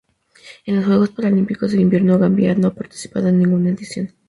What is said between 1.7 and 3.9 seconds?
de Invierno Gambia no ha participado en ninguna